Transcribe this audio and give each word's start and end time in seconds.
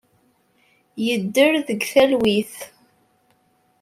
Yedder 1.05 1.53
deg 1.67 1.81
talwit. 1.91 2.55